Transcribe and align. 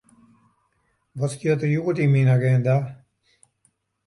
Wat 1.17 1.33
stiet 1.35 1.59
der 1.61 1.71
hjoed 1.73 2.01
yn 2.03 2.11
myn 2.13 2.31
aginda? 2.35 2.75